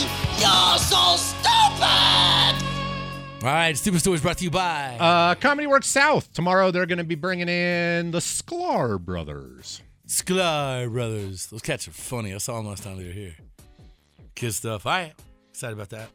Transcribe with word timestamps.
You're 0.00 0.78
so 0.78 1.16
stupid! 1.16 2.64
All 3.42 3.50
right, 3.50 3.76
Stupid 3.76 4.00
Stories 4.00 4.22
brought 4.22 4.38
to 4.38 4.44
you 4.44 4.50
by. 4.50 4.96
Uh, 4.98 5.34
Comedy 5.34 5.66
Works 5.66 5.86
South. 5.88 6.32
Tomorrow 6.32 6.70
they're 6.70 6.86
going 6.86 6.98
to 6.98 7.04
be 7.04 7.14
bringing 7.14 7.48
in 7.48 8.10
the 8.10 8.18
Sklar 8.20 8.98
brothers. 8.98 9.82
Sklar 10.08 10.90
Brothers. 10.90 11.46
Those 11.46 11.60
cats 11.62 11.86
are 11.88 11.92
funny. 11.92 12.34
I 12.34 12.38
saw 12.38 12.56
them 12.56 12.66
last 12.66 12.82
time 12.84 12.96
they 12.96 13.04
were 13.04 13.10
here. 13.12 13.34
Kid 14.34 14.52
stuff. 14.52 14.86
All 14.86 14.92
right. 14.92 15.12
Excited 15.50 15.74
about 15.74 15.90
that. 15.90 16.08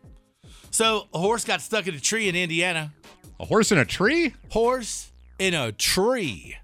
So, 0.72 1.08
a 1.14 1.20
horse 1.20 1.46
got 1.46 1.62
stuck 1.62 1.88
in 1.88 1.94
a 1.96 2.00
tree 2.00 2.30
in 2.30 2.36
Indiana. 2.36 2.92
A 3.40 3.46
horse 3.46 3.72
in 3.72 3.78
a 3.78 3.86
tree? 3.86 4.34
Horse 4.50 5.12
in 5.40 5.54
a 5.54 5.72
tree. 5.72 6.56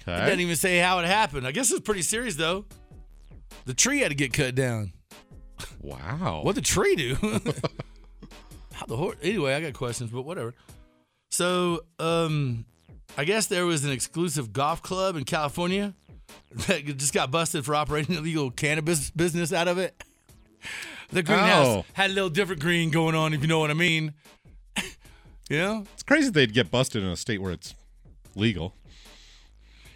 It 0.00 0.06
doesn't 0.06 0.24
Okay. 0.32 0.42
even 0.42 0.56
say 0.56 0.78
how 0.78 0.98
it 1.00 1.06
happened. 1.06 1.46
I 1.46 1.52
guess 1.52 1.70
it's 1.70 1.80
pretty 1.80 2.02
serious, 2.02 2.36
though. 2.36 2.64
The 3.66 3.74
tree 3.74 4.00
had 4.00 4.08
to 4.08 4.14
get 4.14 4.32
cut 4.32 4.54
down. 4.54 4.92
Wow. 5.80 6.40
What 6.42 6.54
the 6.54 6.60
tree 6.60 6.96
do? 6.96 7.14
How 8.72 8.86
the 8.86 8.96
horse? 8.96 9.16
Anyway, 9.22 9.54
I 9.54 9.60
got 9.60 9.72
questions, 9.72 10.10
but 10.10 10.22
whatever. 10.22 10.54
So, 11.30 11.84
um, 11.98 12.64
I 13.16 13.24
guess 13.24 13.46
there 13.46 13.64
was 13.66 13.84
an 13.84 13.90
exclusive 13.92 14.52
golf 14.52 14.82
club 14.82 15.16
in 15.16 15.24
California 15.24 15.94
that 16.66 16.84
just 16.96 17.14
got 17.14 17.30
busted 17.30 17.64
for 17.64 17.74
operating 17.74 18.14
an 18.16 18.20
illegal 18.22 18.50
cannabis 18.50 19.10
business 19.10 19.52
out 19.52 19.68
of 19.68 19.78
it. 19.78 20.02
The 21.10 21.22
greenhouse 21.22 21.66
Oh. 21.66 21.84
had 21.92 22.10
a 22.10 22.12
little 22.14 22.30
different 22.30 22.60
green 22.60 22.90
going 22.90 23.14
on, 23.14 23.32
if 23.32 23.40
you 23.40 23.46
know 23.46 23.60
what 23.60 23.70
I 23.70 23.74
mean. 23.74 24.12
you 25.48 25.58
know? 25.58 25.84
It's 25.94 26.02
crazy 26.02 26.30
they'd 26.30 26.52
get 26.52 26.70
busted 26.70 27.02
in 27.02 27.08
a 27.08 27.16
state 27.16 27.40
where 27.40 27.52
it's 27.52 27.74
legal. 28.34 28.74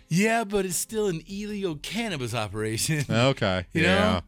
Yeah, 0.08 0.44
but 0.44 0.64
it's 0.64 0.76
still 0.76 1.06
an 1.08 1.22
illegal 1.28 1.76
cannabis 1.76 2.34
operation. 2.34 3.04
Okay. 3.10 3.66
You 3.72 3.82
yeah. 3.82 3.98
know, 3.98 4.20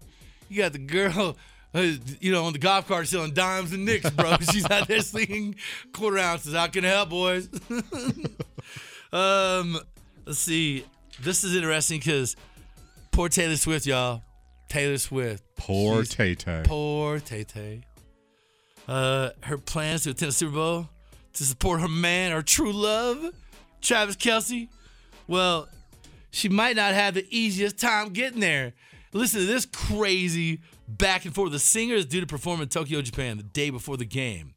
you 0.52 0.62
got 0.62 0.72
the 0.72 0.78
girl, 0.78 1.36
uh, 1.74 1.92
you 2.20 2.30
know, 2.30 2.44
on 2.44 2.52
the 2.52 2.58
golf 2.58 2.86
cart 2.86 3.08
selling 3.08 3.32
dimes 3.32 3.72
and 3.72 3.84
nicks, 3.84 4.08
bro. 4.10 4.36
She's 4.52 4.68
out 4.70 4.86
there 4.86 5.00
slinging 5.00 5.56
quarter 5.92 6.18
ounces. 6.18 6.54
How 6.54 6.66
can 6.66 6.84
I 6.84 6.88
help, 6.88 7.08
boys? 7.08 7.48
um, 9.12 9.78
let's 10.26 10.38
see. 10.38 10.84
This 11.22 11.42
is 11.42 11.56
interesting 11.56 11.98
because 11.98 12.36
poor 13.12 13.28
Taylor 13.28 13.56
Swift, 13.56 13.86
y'all. 13.86 14.22
Taylor 14.68 14.98
Swift. 14.98 15.42
Poor 15.56 16.02
Tay 16.04 16.34
Tay. 16.34 16.62
Poor 16.64 17.18
Tay 17.18 17.44
Tay. 17.44 17.82
Uh, 18.88 19.30
her 19.42 19.56
plans 19.56 20.02
to 20.02 20.10
attend 20.10 20.30
the 20.30 20.34
Super 20.34 20.54
Bowl 20.54 20.88
to 21.34 21.44
support 21.44 21.80
her 21.80 21.88
man, 21.88 22.32
her 22.32 22.42
true 22.42 22.72
love, 22.72 23.30
Travis 23.80 24.16
Kelce. 24.16 24.68
Well, 25.28 25.68
she 26.30 26.48
might 26.48 26.76
not 26.76 26.94
have 26.94 27.14
the 27.14 27.26
easiest 27.30 27.78
time 27.78 28.10
getting 28.10 28.40
there. 28.40 28.74
Listen 29.12 29.40
to 29.40 29.46
this 29.46 29.66
crazy 29.66 30.60
back 30.88 31.24
and 31.24 31.34
forth. 31.34 31.52
The 31.52 31.58
singer 31.58 31.94
is 31.94 32.06
due 32.06 32.20
to 32.20 32.26
perform 32.26 32.62
in 32.62 32.68
Tokyo, 32.68 33.02
Japan 33.02 33.36
the 33.36 33.42
day 33.42 33.70
before 33.70 33.96
the 33.96 34.04
game. 34.04 34.54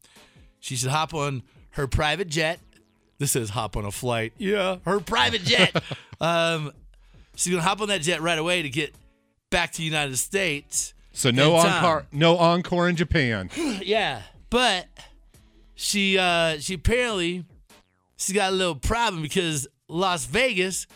She 0.60 0.76
should 0.76 0.90
hop 0.90 1.14
on 1.14 1.44
her 1.72 1.88
private 1.88 2.30
jet. 2.30 2.60
This 3.18 3.32
says 3.32 3.50
hop 3.50 3.78
on 3.78 3.86
a 3.86 3.92
flight. 3.92 4.34
Yeah, 4.38 4.78
her 4.86 5.00
private 5.00 5.44
jet. 5.44 5.76
um, 6.22 6.72
she's 7.36 7.52
gonna 7.52 7.64
hop 7.64 7.82
on 7.82 7.90
that 7.90 8.02
jet 8.02 8.22
right 8.22 8.38
away 8.38 8.62
to 8.62 8.70
get 8.70 8.94
back 9.50 9.72
to 9.74 9.78
the 9.78 9.84
United 9.84 10.18
States. 10.18 10.94
So 11.12 11.32
no 11.32 11.56
encore, 11.56 12.06
no 12.12 12.38
encore 12.38 12.90
in 12.90 12.96
Japan. 12.96 13.50
Yeah, 13.84 14.22
but 14.50 14.88
she 15.76 16.18
uh 16.18 16.58
she 16.60 16.74
apparently 16.76 17.46
she's 18.18 18.36
got 18.36 18.52
a 18.52 18.56
little 18.56 18.76
problem 18.76 19.22
because 19.22 19.68
Las 19.88 20.26
Vegas 20.26 20.88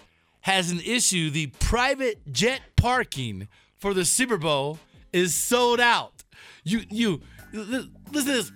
has 0.42 0.72
an 0.72 0.80
issue. 0.81 1.30
The 1.30 1.48
private 1.59 2.19
jet 2.31 2.62
parking 2.82 3.48
for 3.78 3.94
the 3.94 4.06
Super 4.06 4.38
Bowl 4.38 4.80
is 5.14 5.36
sold 5.36 5.80
out. 5.80 6.24
You 6.64 6.82
you 6.90 7.22
listen 7.54 7.92
to 8.14 8.22
this. 8.24 8.52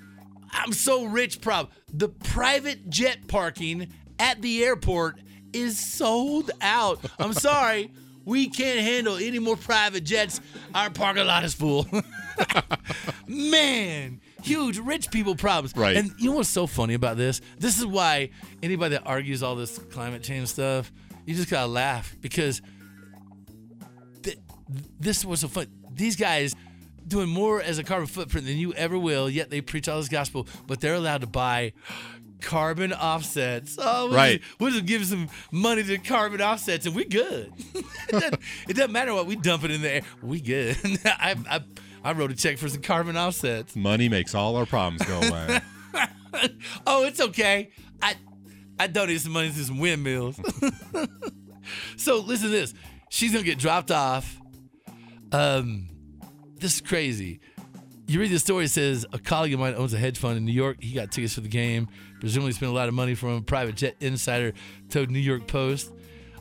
I'm 0.51 0.71
so 0.71 1.05
rich, 1.05 1.41
prob. 1.41 1.71
The 1.91 2.09
private 2.09 2.89
jet 2.89 3.27
parking 3.27 3.91
at 4.19 4.41
the 4.41 4.63
airport 4.63 5.19
is 5.51 5.79
sold 5.79 6.51
out. 6.61 6.99
I'm 7.19 7.33
sorry. 7.33 7.91
We 8.25 8.49
can't 8.49 8.79
handle 8.79 9.17
any 9.17 9.39
more 9.39 9.57
private 9.57 10.03
jets. 10.03 10.39
Our 10.73 10.89
parking 10.89 11.25
lot 11.25 11.43
is 11.43 11.53
full. 11.53 11.87
Man, 13.27 14.21
huge 14.41 14.77
rich 14.77 15.11
people 15.11 15.35
problems. 15.35 15.75
Right. 15.75 15.97
And 15.97 16.13
you 16.17 16.29
know 16.29 16.37
what's 16.37 16.49
so 16.49 16.67
funny 16.67 16.93
about 16.93 17.17
this? 17.17 17.41
This 17.57 17.77
is 17.77 17.85
why 17.85 18.29
anybody 18.61 18.95
that 18.95 19.03
argues 19.05 19.43
all 19.43 19.55
this 19.55 19.77
climate 19.77 20.23
change 20.23 20.47
stuff, 20.49 20.91
you 21.25 21.35
just 21.35 21.49
gotta 21.49 21.67
laugh 21.67 22.15
because 22.21 22.61
this 24.99 25.23
was 25.25 25.41
so 25.41 25.47
fun. 25.47 25.67
These 25.93 26.15
guys 26.15 26.55
doing 27.07 27.29
more 27.29 27.61
as 27.61 27.77
a 27.77 27.83
carbon 27.83 28.07
footprint 28.07 28.47
than 28.47 28.57
you 28.57 28.73
ever 28.73 28.97
will, 28.97 29.29
yet 29.29 29.49
they 29.49 29.61
preach 29.61 29.87
all 29.87 29.97
this 29.99 30.09
gospel, 30.09 30.47
but 30.67 30.79
they're 30.79 30.95
allowed 30.95 31.21
to 31.21 31.27
buy 31.27 31.73
carbon 32.41 32.93
offsets. 32.93 33.77
Oh, 33.79 34.05
we'll 34.07 34.15
Right. 34.15 34.41
Just, 34.41 34.59
we'll 34.59 34.71
just 34.71 34.85
give 34.85 35.05
some 35.05 35.29
money 35.51 35.83
to 35.83 35.97
carbon 35.97 36.41
offsets 36.41 36.85
and 36.85 36.95
we 36.95 37.05
good. 37.05 37.51
it, 37.75 37.85
doesn't, 38.11 38.39
it 38.67 38.75
doesn't 38.75 38.91
matter 38.91 39.13
what 39.13 39.25
we 39.25 39.35
dump 39.35 39.63
it 39.63 39.71
in 39.71 39.81
the 39.81 39.95
air. 39.95 40.01
We 40.21 40.41
good. 40.41 40.77
I, 41.05 41.35
I, 41.49 41.61
I 42.03 42.11
wrote 42.13 42.31
a 42.31 42.35
check 42.35 42.57
for 42.57 42.67
some 42.69 42.81
carbon 42.81 43.17
offsets. 43.17 43.75
Money 43.75 44.09
makes 44.09 44.35
all 44.35 44.55
our 44.55 44.65
problems 44.65 45.03
go 45.03 45.19
away. 45.21 45.59
Oh, 46.87 47.05
it's 47.05 47.21
okay. 47.21 47.69
I 48.01 48.15
I 48.79 48.87
donated 48.87 49.21
some 49.21 49.33
money 49.33 49.49
to 49.51 49.63
some 49.63 49.77
windmills. 49.77 50.39
so 51.95 52.17
listen 52.21 52.47
to 52.47 52.51
this. 52.51 52.73
She's 53.09 53.31
gonna 53.31 53.43
get 53.43 53.59
dropped 53.59 53.91
off. 53.91 54.41
Um, 55.33 55.89
this 56.59 56.75
is 56.75 56.81
crazy. 56.81 57.39
You 58.05 58.19
read 58.19 58.31
the 58.31 58.39
story. 58.39 58.65
It 58.65 58.69
says 58.69 59.05
a 59.11 59.17
colleague 59.17 59.53
of 59.53 59.59
mine 59.59 59.73
owns 59.75 59.93
a 59.93 59.97
hedge 59.97 60.19
fund 60.19 60.37
in 60.37 60.45
New 60.45 60.51
York. 60.51 60.77
He 60.79 60.93
got 60.93 61.11
tickets 61.11 61.33
for 61.33 61.41
the 61.41 61.49
game. 61.49 61.87
Presumably 62.19 62.51
spent 62.51 62.71
a 62.71 62.75
lot 62.75 62.87
of 62.87 62.93
money 62.93 63.15
from 63.15 63.29
a 63.29 63.41
private 63.41 63.75
jet 63.75 63.95
insider 63.99 64.53
told 64.89 65.09
New 65.09 65.19
York 65.19 65.47
Post. 65.47 65.91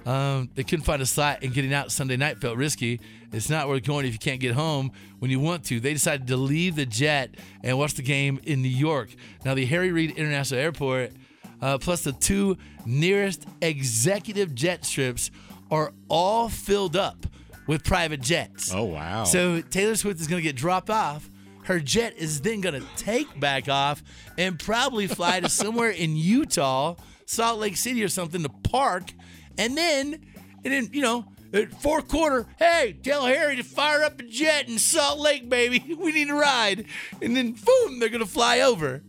Um, 0.04 0.50
they 0.54 0.64
couldn't 0.64 0.84
find 0.84 1.00
a 1.00 1.06
slot, 1.06 1.42
and 1.42 1.54
getting 1.54 1.72
out 1.72 1.92
Sunday 1.92 2.16
night 2.16 2.40
felt 2.40 2.56
risky. 2.56 3.00
It's 3.32 3.48
not 3.48 3.68
worth 3.68 3.84
going 3.84 4.04
if 4.04 4.12
you 4.12 4.18
can't 4.18 4.40
get 4.40 4.52
home 4.52 4.92
when 5.20 5.30
you 5.30 5.40
want 5.40 5.64
to. 5.66 5.80
They 5.80 5.92
decided 5.92 6.26
to 6.26 6.36
leave 6.36 6.74
the 6.74 6.84
jet 6.84 7.36
and 7.62 7.78
watch 7.78 7.94
the 7.94 8.02
game 8.02 8.40
in 8.42 8.62
New 8.62 8.68
York. 8.68 9.14
Now, 9.44 9.54
the 9.54 9.64
Harry 9.64 9.92
Reid 9.92 10.10
International 10.10 10.60
Airport, 10.60 11.12
uh, 11.60 11.78
plus 11.78 12.02
the 12.02 12.12
two 12.12 12.58
nearest 12.84 13.46
executive 13.62 14.54
jet 14.54 14.84
strips, 14.84 15.30
are 15.70 15.92
all 16.08 16.48
filled 16.48 16.96
up 16.96 17.26
with 17.66 17.84
private 17.84 18.20
jets. 18.20 18.72
Oh 18.72 18.84
wow. 18.84 19.24
So 19.24 19.60
Taylor 19.60 19.94
Swift 19.96 20.20
is 20.20 20.26
going 20.26 20.40
to 20.40 20.46
get 20.46 20.56
dropped 20.56 20.90
off. 20.90 21.28
Her 21.64 21.78
jet 21.78 22.14
is 22.16 22.40
then 22.40 22.60
going 22.60 22.80
to 22.80 22.86
take 22.96 23.38
back 23.38 23.68
off 23.68 24.02
and 24.36 24.58
probably 24.58 25.06
fly 25.06 25.40
to 25.40 25.48
somewhere 25.48 25.90
in 25.90 26.16
Utah, 26.16 26.96
Salt 27.24 27.60
Lake 27.60 27.76
City 27.76 28.02
or 28.02 28.08
something 28.08 28.42
to 28.42 28.48
park. 28.48 29.12
And 29.58 29.76
then, 29.76 30.20
and 30.64 30.72
then, 30.72 30.88
you 30.92 31.02
know, 31.02 31.24
at 31.52 31.80
fourth 31.80 32.08
quarter, 32.08 32.46
hey, 32.58 32.96
tell 33.02 33.26
Harry 33.26 33.56
to 33.56 33.62
fire 33.62 34.02
up 34.02 34.18
a 34.18 34.24
jet 34.24 34.68
in 34.68 34.78
Salt 34.78 35.20
Lake, 35.20 35.48
baby. 35.48 35.96
We 35.98 36.10
need 36.10 36.30
a 36.30 36.34
ride. 36.34 36.86
And 37.20 37.36
then, 37.36 37.52
boom, 37.52 38.00
they're 38.00 38.08
going 38.08 38.24
to 38.24 38.30
fly 38.30 38.60
over. 38.60 39.02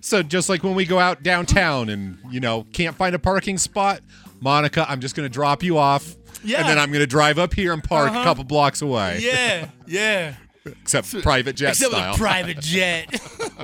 So 0.00 0.22
just 0.22 0.48
like 0.48 0.62
when 0.64 0.74
we 0.74 0.86
go 0.86 0.98
out 0.98 1.22
downtown 1.22 1.90
and 1.90 2.18
you 2.30 2.40
know 2.40 2.66
can't 2.72 2.96
find 2.96 3.14
a 3.14 3.18
parking 3.18 3.58
spot, 3.58 4.00
Monica, 4.40 4.86
I'm 4.88 5.00
just 5.00 5.14
gonna 5.14 5.28
drop 5.28 5.62
you 5.62 5.76
off, 5.76 6.16
Yeah. 6.44 6.60
and 6.60 6.68
then 6.68 6.78
I'm 6.78 6.90
gonna 6.92 7.06
drive 7.06 7.38
up 7.38 7.52
here 7.54 7.72
and 7.72 7.82
park 7.84 8.10
Uh-huh. 8.10 8.20
a 8.20 8.24
couple 8.24 8.44
blocks 8.44 8.82
away. 8.82 9.18
Yeah, 9.22 9.68
yeah. 9.86 10.34
Except 10.64 11.22
private 11.22 11.56
jet 11.56 11.70
Except 11.70 11.92
style. 11.92 12.14
private 12.16 12.60
jet. 12.60 13.08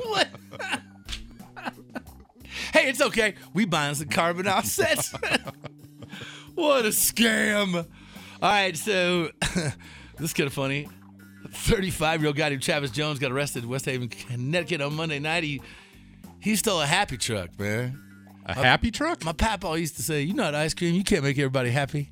Hey, 2.73 2.89
it's 2.89 3.01
okay. 3.01 3.35
We 3.53 3.65
buying 3.65 3.95
some 3.95 4.09
carbon 4.09 4.47
offsets. 4.47 5.11
what 6.55 6.85
a 6.85 6.89
scam. 6.89 7.75
All 7.75 7.85
right, 8.41 8.75
so 8.75 9.29
this 9.53 9.73
is 10.19 10.33
kind 10.33 10.47
of 10.47 10.53
funny. 10.53 10.87
35 11.49 12.21
year 12.21 12.27
old 12.27 12.35
guy 12.35 12.49
named 12.49 12.61
Travis 12.61 12.91
Jones 12.91 13.19
got 13.19 13.31
arrested 13.31 13.63
in 13.63 13.69
West 13.69 13.85
Haven, 13.85 14.09
Connecticut 14.09 14.81
on 14.81 14.95
Monday 14.95 15.19
night. 15.19 15.43
He 15.43 15.61
he 16.39 16.55
stole 16.55 16.81
a 16.81 16.85
happy 16.85 17.17
truck, 17.17 17.57
man. 17.57 17.99
A 18.45 18.53
happy 18.53 18.91
truck? 18.91 19.23
My 19.23 19.31
papa 19.33 19.79
used 19.79 19.95
to 19.95 20.03
say, 20.03 20.21
"You 20.23 20.33
know, 20.33 20.53
ice 20.53 20.73
cream, 20.73 20.93
you 20.93 21.03
can't 21.03 21.23
make 21.23 21.37
everybody 21.37 21.71
happy." 21.71 22.11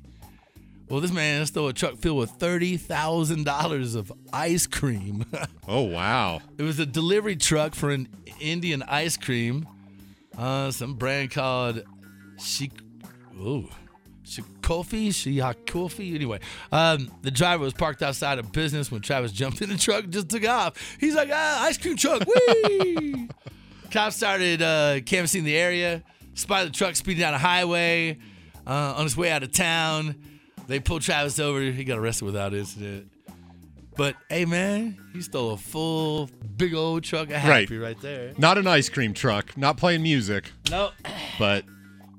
Well, 0.88 1.00
this 1.00 1.10
man 1.12 1.44
stole 1.46 1.68
a 1.68 1.72
truck 1.72 1.96
filled 1.98 2.18
with 2.18 2.30
thirty 2.30 2.76
thousand 2.76 3.44
dollars 3.44 3.94
of 3.94 4.12
ice 4.32 4.66
cream. 4.66 5.24
Oh 5.68 5.82
wow. 5.82 6.40
it 6.58 6.62
was 6.62 6.78
a 6.78 6.86
delivery 6.86 7.34
truck 7.34 7.74
for 7.74 7.90
an 7.90 8.08
Indian 8.40 8.84
ice 8.84 9.16
cream, 9.16 9.66
uh, 10.38 10.70
some 10.70 10.94
brand 10.94 11.32
called 11.32 11.82
Shik. 12.38 12.70
Oh. 13.36 13.68
Shikofi, 14.24 15.08
Shiakofi. 15.08 16.14
Anyway, 16.14 16.40
um, 16.72 17.10
the 17.22 17.30
driver 17.30 17.62
was 17.64 17.72
parked 17.72 18.02
outside 18.02 18.38
a 18.38 18.42
business 18.42 18.90
when 18.90 19.00
Travis 19.00 19.30
jumped 19.32 19.62
in 19.62 19.68
the 19.70 19.76
truck 19.76 20.04
and 20.04 20.12
just 20.12 20.28
took 20.28 20.46
off. 20.48 20.96
He's 20.98 21.14
like, 21.14 21.30
ah, 21.32 21.64
ice 21.64 21.78
cream 21.78 21.96
truck, 21.96 22.22
wee! 22.26 23.28
Cops 23.92 24.16
started 24.16 24.62
uh, 24.62 25.00
canvassing 25.06 25.44
the 25.44 25.56
area, 25.56 26.02
spotted 26.34 26.72
the 26.72 26.76
truck 26.76 26.96
speeding 26.96 27.20
down 27.20 27.34
a 27.34 27.38
highway 27.38 28.18
uh, 28.66 28.94
on 28.96 29.04
his 29.04 29.16
way 29.16 29.30
out 29.30 29.42
of 29.44 29.52
town. 29.52 30.16
They 30.66 30.80
pulled 30.80 31.02
Travis 31.02 31.38
over. 31.38 31.60
He 31.60 31.84
got 31.84 31.98
arrested 31.98 32.24
without 32.24 32.54
incident. 32.54 33.10
But 33.96 34.14
hey, 34.28 34.44
man, 34.44 34.98
he 35.12 35.22
stole 35.22 35.52
a 35.52 35.56
full, 35.56 36.28
big 36.56 36.74
old 36.74 37.02
truck 37.02 37.28
of 37.28 37.32
Right. 37.34 37.62
happy 37.68 37.78
right, 37.78 37.98
there. 38.00 38.34
Not 38.36 38.58
an 38.58 38.66
ice 38.66 38.88
cream 38.90 39.14
truck. 39.14 39.56
Not 39.56 39.78
playing 39.78 40.02
music, 40.02 40.50
Nope. 40.70 40.92
but 41.38 41.64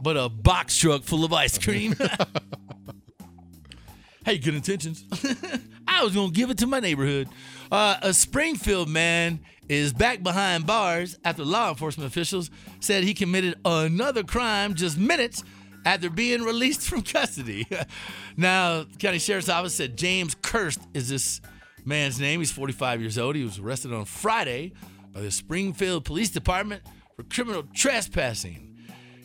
but 0.02 0.18
a 0.18 0.28
box 0.30 0.76
truck 0.78 1.04
full 1.04 1.24
of 1.24 1.34
ice 1.34 1.58
cream. 1.58 1.96
hey, 4.26 4.38
good 4.38 4.56
intentions. 4.56 5.04
I 5.88 6.04
was 6.04 6.14
gonna 6.16 6.32
give 6.32 6.50
it 6.50 6.58
to 6.60 6.68
my 6.68 6.80
neighborhood. 6.80 7.30
Uh, 7.72 7.98
a 8.02 8.14
Springfield 8.14 8.90
man 8.90 9.40
is 9.70 9.94
back 9.94 10.24
behind 10.24 10.66
bars 10.66 11.18
after 11.26 11.44
law 11.44 11.70
enforcement 11.70 12.08
officials 12.10 12.50
said 12.80 13.04
he 13.04 13.14
committed 13.14 13.56
another 13.66 14.24
crime 14.24 14.74
just 14.74 14.98
minutes 14.98 15.44
after 15.88 16.10
being 16.10 16.42
released 16.42 16.82
from 16.82 17.02
custody. 17.02 17.66
now, 18.38 18.84
county 19.00 19.20
sheriff's 19.20 19.48
office 19.48 19.74
said 19.74 19.98
James 19.98 20.36
Kirst 20.36 20.80
is 20.94 21.08
this 21.08 21.40
man's 21.86 22.20
name. 22.20 22.42
He's 22.42 22.52
45 22.52 23.00
years 23.00 23.18
old. 23.18 23.38
He 23.38 23.44
was 23.44 23.58
arrested 23.58 23.94
on 23.94 24.04
Friday 24.04 24.74
by 25.14 25.22
the 25.22 25.32
Springfield 25.32 26.04
Police 26.04 26.30
Department 26.30 26.84
for 27.16 27.24
criminal 27.24 27.64
trespassing. 27.74 28.76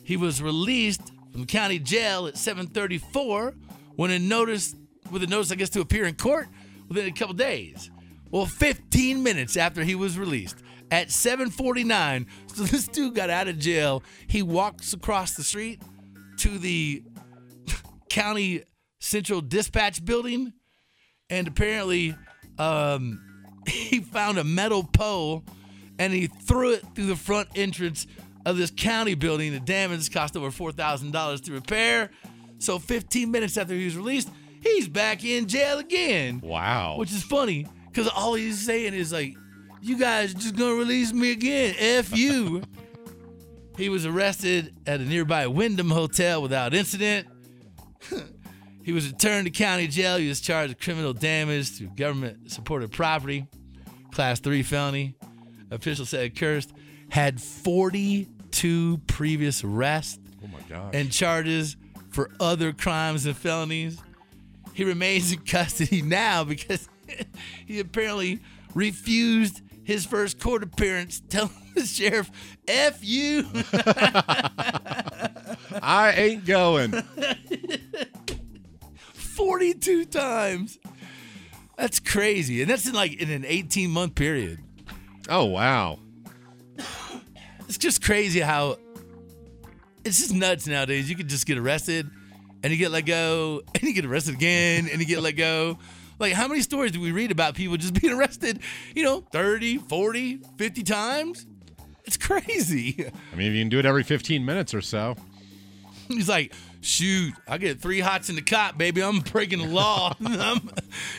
He 0.05 0.15
was 0.15 0.41
released 0.41 1.11
from 1.33 1.45
county 1.45 1.79
jail 1.79 2.27
at 2.27 2.35
7:34 2.35 3.55
when 3.97 4.11
a 4.11 4.19
notice 4.19 4.73
with 5.11 5.21
a 5.21 5.27
notice, 5.27 5.51
I 5.51 5.55
guess, 5.55 5.69
to 5.71 5.81
appear 5.81 6.05
in 6.05 6.15
court 6.15 6.47
within 6.87 7.07
a 7.07 7.11
couple 7.11 7.33
days. 7.33 7.91
Well, 8.31 8.45
15 8.45 9.21
minutes 9.21 9.57
after 9.57 9.83
he 9.83 9.95
was 9.95 10.17
released 10.17 10.63
at 10.91 11.09
7:49, 11.09 12.25
so 12.55 12.63
this 12.63 12.87
dude 12.87 13.15
got 13.15 13.29
out 13.29 13.49
of 13.49 13.59
jail. 13.59 14.01
He 14.27 14.41
walks 14.41 14.93
across 14.93 15.33
the 15.33 15.43
street 15.43 15.81
to 16.37 16.57
the 16.57 17.03
county 18.09 18.63
central 18.99 19.41
dispatch 19.41 20.03
building, 20.03 20.53
and 21.29 21.47
apparently, 21.47 22.15
um, 22.57 23.21
he 23.67 23.99
found 23.99 24.37
a 24.37 24.43
metal 24.43 24.83
pole 24.83 25.43
and 25.99 26.11
he 26.13 26.27
threw 26.27 26.73
it 26.73 26.83
through 26.95 27.05
the 27.05 27.15
front 27.15 27.47
entrance 27.55 28.07
of 28.45 28.57
this 28.57 28.71
county 28.75 29.13
building. 29.15 29.51
The 29.53 29.59
damage 29.59 30.11
cost 30.11 30.35
over 30.35 30.51
four 30.51 30.71
thousand 30.71 31.11
dollars 31.11 31.41
to 31.41 31.53
repair. 31.53 32.09
So 32.59 32.79
15 32.79 33.29
minutes 33.29 33.57
after 33.57 33.73
he 33.73 33.85
was 33.85 33.97
released, 33.97 34.29
he's 34.61 34.87
back 34.87 35.25
in 35.25 35.47
jail 35.47 35.79
again. 35.79 36.39
wow. 36.41 36.95
Which 36.97 37.11
is 37.11 37.21
funny 37.23 37.67
because 37.89 38.07
all 38.07 38.33
he's 38.35 38.65
saying 38.65 38.93
is 38.93 39.11
like, 39.11 39.35
"You 39.81 39.97
guys 39.97 40.33
just 40.33 40.55
gonna 40.55 40.75
release 40.75 41.11
me 41.13 41.31
again? 41.31 41.75
F 41.77 42.15
you." 42.15 42.63
he 43.77 43.89
was 43.89 44.05
arrested 44.05 44.75
at 44.85 44.99
a 44.99 45.03
nearby 45.03 45.47
Wyndham 45.47 45.89
Hotel 45.89 46.41
without 46.41 46.73
incident. 46.73 47.27
he 48.83 48.91
was 48.91 49.07
returned 49.07 49.45
to 49.45 49.51
county 49.51 49.87
jail. 49.87 50.17
He 50.17 50.29
was 50.29 50.41
charged 50.41 50.69
with 50.69 50.79
criminal 50.81 51.13
damage 51.13 51.77
to 51.77 51.85
government-supported 51.85 52.91
property, 52.91 53.47
class 54.11 54.39
three 54.39 54.63
felony. 54.63 55.15
Officials 55.71 56.09
said 56.09 56.35
Kirst 56.35 56.71
had 57.09 57.41
42 57.41 59.01
previous 59.07 59.63
arrests 59.63 60.19
oh 60.43 60.89
and 60.93 61.11
charges 61.11 61.75
for 62.09 62.29
other 62.39 62.73
crimes 62.73 63.25
and 63.25 63.35
felonies. 63.35 63.99
He 64.73 64.83
remains 64.83 65.31
in 65.31 65.39
custody 65.39 66.01
now 66.03 66.43
because 66.43 66.87
he 67.65 67.79
apparently 67.79 68.39
refused 68.75 69.61
his 69.83 70.05
first 70.05 70.39
court 70.39 70.63
appearance, 70.63 71.21
telling 71.29 71.51
the 71.75 71.85
sheriff, 71.85 72.31
F 72.67 73.03
you. 73.03 73.45
I 75.81 76.13
ain't 76.15 76.45
going. 76.45 76.91
42 79.13 80.05
times. 80.05 80.79
That's 81.77 81.99
crazy. 81.99 82.61
And 82.61 82.69
that's 82.69 82.87
in 82.87 82.93
like 82.93 83.19
in 83.19 83.31
an 83.31 83.45
18 83.45 83.89
month 83.89 84.15
period. 84.15 84.59
Oh 85.27 85.45
wow. 85.45 85.99
It's 87.67 87.77
just 87.77 88.03
crazy 88.03 88.39
how 88.39 88.77
it's 90.05 90.19
just 90.19 90.33
nuts 90.33 90.67
nowadays. 90.67 91.09
You 91.09 91.15
can 91.15 91.27
just 91.27 91.47
get 91.47 91.57
arrested 91.57 92.09
and 92.61 92.71
you 92.71 92.77
get 92.77 92.91
let 92.91 93.05
go 93.05 93.61
and 93.73 93.83
you 93.83 93.93
get 93.93 94.05
arrested 94.05 94.35
again 94.35 94.87
and 94.91 94.99
you 94.99 95.07
get 95.07 95.21
let 95.21 95.35
go. 95.35 95.79
Like, 96.19 96.33
how 96.33 96.47
many 96.47 96.61
stories 96.61 96.91
do 96.91 97.01
we 97.01 97.11
read 97.11 97.31
about 97.31 97.55
people 97.55 97.77
just 97.77 97.93
being 98.01 98.13
arrested, 98.13 98.59
you 98.95 99.03
know, 99.03 99.21
30, 99.31 99.77
40, 99.79 100.41
50 100.57 100.83
times? 100.83 101.45
It's 102.05 102.17
crazy. 102.17 103.09
I 103.31 103.35
mean, 103.35 103.47
if 103.47 103.53
you 103.53 103.61
can 103.61 103.69
do 103.69 103.79
it 103.79 103.85
every 103.85 104.03
15 104.03 104.43
minutes 104.45 104.73
or 104.73 104.81
so. 104.81 105.15
He's 106.07 106.27
like, 106.27 106.53
shoot, 106.81 107.33
I 107.47 107.57
get 107.57 107.79
three 107.79 108.01
hots 108.01 108.29
in 108.29 108.35
the 108.35 108.41
cop, 108.41 108.77
baby. 108.77 109.01
I'm 109.01 109.19
breaking 109.19 109.59
the 109.59 109.67
law. 109.67 110.13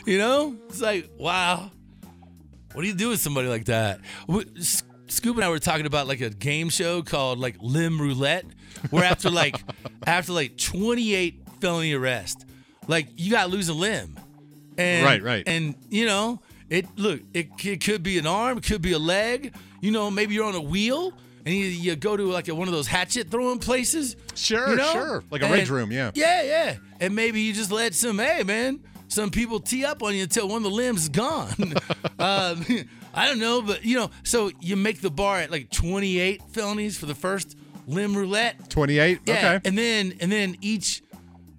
You 0.06 0.18
know? 0.18 0.56
It's 0.68 0.82
like, 0.82 1.10
wow. 1.18 1.70
What 2.74 2.82
do 2.82 2.88
you 2.88 2.94
do 2.94 3.08
with 3.08 3.20
somebody 3.20 3.48
like 3.48 3.64
that? 3.66 4.00
Scoop 5.06 5.36
and 5.36 5.44
I 5.44 5.48
were 5.48 5.58
talking 5.58 5.86
about 5.86 6.06
like 6.08 6.20
a 6.20 6.30
game 6.30 6.68
show 6.68 7.02
called 7.02 7.38
like 7.38 7.56
Limb 7.60 8.00
Roulette, 8.00 8.44
where 8.90 9.04
after 9.04 9.30
like 9.30 9.62
after 10.06 10.32
like 10.32 10.58
28 10.58 11.40
felony 11.60 11.92
arrests, 11.92 12.44
like 12.88 13.08
you 13.16 13.30
got 13.30 13.44
to 13.44 13.50
lose 13.50 13.68
a 13.68 13.74
limb. 13.74 14.18
And, 14.78 15.04
Right, 15.04 15.22
right. 15.22 15.42
And 15.46 15.74
you 15.90 16.06
know, 16.06 16.40
it 16.70 16.86
look, 16.96 17.20
it, 17.32 17.48
it 17.64 17.84
could 17.84 18.02
be 18.02 18.18
an 18.18 18.26
arm, 18.26 18.58
it 18.58 18.64
could 18.64 18.82
be 18.82 18.92
a 18.92 18.98
leg. 18.98 19.54
You 19.80 19.90
know, 19.90 20.10
maybe 20.10 20.34
you're 20.34 20.46
on 20.46 20.54
a 20.54 20.60
wheel 20.60 21.12
and 21.44 21.54
you, 21.54 21.64
you 21.66 21.94
go 21.96 22.16
to 22.16 22.24
like 22.24 22.48
a, 22.48 22.54
one 22.54 22.68
of 22.68 22.74
those 22.74 22.86
hatchet 22.86 23.30
throwing 23.30 23.58
places. 23.58 24.16
Sure, 24.34 24.70
you 24.70 24.76
know? 24.76 24.92
sure. 24.92 25.24
Like 25.30 25.42
a 25.42 25.44
And- 25.44 25.54
rage 25.54 25.68
room, 25.70 25.92
yeah. 25.92 26.10
Yeah, 26.14 26.42
yeah. 26.42 26.76
And 27.00 27.14
maybe 27.14 27.40
you 27.42 27.52
just 27.52 27.70
let 27.70 27.94
some, 27.94 28.18
hey, 28.18 28.42
man, 28.44 28.80
some 29.08 29.30
people 29.30 29.60
tee 29.60 29.84
up 29.84 30.02
on 30.02 30.14
you 30.14 30.22
until 30.22 30.48
one 30.48 30.56
of 30.56 30.62
the 30.62 30.70
limbs 30.70 31.02
is 31.02 31.08
gone. 31.10 31.52
um, 32.18 32.64
I 33.16 33.28
don't 33.28 33.38
know, 33.38 33.60
but 33.62 33.84
you 33.84 33.96
know, 33.98 34.10
so 34.24 34.50
you 34.60 34.74
make 34.74 35.00
the 35.00 35.10
bar 35.10 35.38
at 35.38 35.50
like 35.50 35.70
28 35.70 36.42
felonies 36.50 36.96
for 36.98 37.06
the 37.06 37.14
first 37.14 37.56
limb 37.86 38.16
roulette. 38.16 38.70
28? 38.70 39.20
Yeah, 39.26 39.34
Okay. 39.56 39.68
and 39.68 39.76
then 39.78 40.14
and 40.20 40.32
then 40.32 40.56
each 40.62 41.02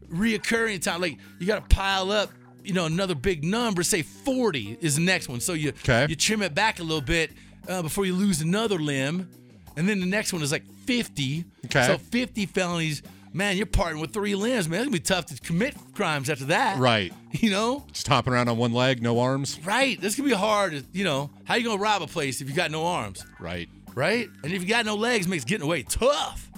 reoccurring 0.10 0.82
time, 0.82 1.02
like 1.02 1.18
you 1.40 1.48
got 1.48 1.70
to 1.70 1.76
pile 1.76 2.12
up, 2.12 2.30
you 2.66 2.74
know, 2.74 2.86
another 2.86 3.16
big 3.16 3.44
number. 3.44 3.84
Say 3.84 4.02
40 4.02 4.78
is 4.82 4.96
the 4.96 5.02
next 5.02 5.30
one. 5.30 5.40
So 5.40 5.54
you 5.54 5.70
Okay. 5.70 6.06
you 6.10 6.16
trim 6.16 6.42
it 6.42 6.54
back 6.56 6.80
a 6.80 6.84
little 6.84 7.02
bit 7.02 7.32
uh, 7.68 7.82
before 7.82 8.06
you 8.06 8.14
lose 8.14 8.42
another 8.42 8.78
limb, 8.78 9.30
and 9.78 9.88
then 9.90 10.00
the 10.00 10.06
next 10.06 10.34
one 10.34 10.42
is 10.42 10.52
like 10.52 10.66
50. 10.86 11.46
Okay. 11.66 11.88
So 11.88 11.98
50 11.98 12.46
felonies. 12.48 13.02
Man, 13.34 13.58
you're 13.58 13.66
parting 13.66 14.00
with 14.00 14.14
three 14.14 14.34
limbs, 14.34 14.70
man. 14.70 14.80
It's 14.80 14.86
gonna 14.86 14.92
be 14.98 15.00
tough 15.02 15.26
to 15.26 15.36
commit 15.42 15.76
crimes 15.94 16.30
after 16.30 16.46
that. 16.46 16.78
Right. 16.80 17.14
You 17.34 17.52
know. 17.52 17.84
Just 17.92 18.08
hopping 18.08 18.32
around 18.32 18.48
on 18.48 18.56
one 18.58 18.72
leg, 18.72 19.02
no 19.02 19.20
arms. 19.20 19.60
Right. 19.66 20.00
This 20.00 20.16
gonna 20.16 20.30
be 20.30 20.34
hard. 20.36 20.86
You 20.94 21.04
know, 21.04 21.30
how 21.44 21.56
you 21.56 21.66
gonna 21.66 21.82
rob 21.82 22.02
a 22.02 22.08
place 22.08 22.40
if 22.40 22.48
you 22.50 22.56
got 22.56 22.72
no 22.72 22.86
arms? 22.86 23.26
Right. 23.42 23.68
Right. 23.94 24.30
And 24.42 24.54
if 24.54 24.62
you 24.62 24.68
got 24.70 24.86
no 24.86 24.96
legs, 24.96 25.28
makes 25.28 25.44
getting 25.44 25.66
away 25.66 25.84
tough. 25.84 26.50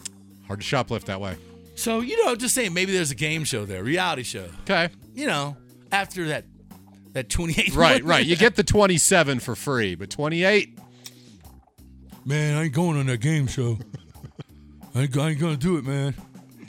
Hard 0.46 0.62
to 0.62 0.66
shoplift 0.66 1.06
that 1.06 1.20
way. 1.20 1.36
So 1.74 2.02
you 2.02 2.24
know, 2.24 2.36
just 2.36 2.54
saying, 2.54 2.74
maybe 2.76 2.92
there's 2.92 3.10
a 3.10 3.16
game 3.16 3.44
show 3.44 3.66
there, 3.66 3.84
reality 3.84 4.22
show. 4.22 4.46
Okay. 4.62 4.90
you 5.16 5.26
know, 5.26 5.58
after 5.92 6.28
that 6.30 6.46
that 7.14 7.30
28 7.30 7.74
Right, 7.76 8.04
one- 8.04 8.10
right. 8.10 8.26
You 8.26 8.36
get 8.36 8.56
the 8.56 8.64
27 8.64 9.40
for 9.40 9.56
free, 9.56 9.96
but 9.96 10.10
28, 10.10 10.78
man, 12.26 12.58
I 12.58 12.64
ain't 12.66 12.74
going 12.74 12.98
on 12.98 13.06
that 13.08 13.20
game 13.22 13.48
show. 13.48 13.78
I 14.94 15.02
ain't, 15.02 15.18
I 15.18 15.30
ain't 15.30 15.40
gonna 15.40 15.58
do 15.58 15.78
it, 15.78 15.86
man. 15.86 16.14